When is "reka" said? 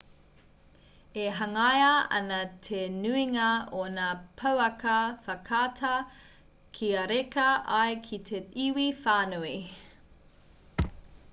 7.13-7.45